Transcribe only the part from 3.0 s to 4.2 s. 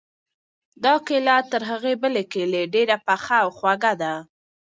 پخه او خوږه ده.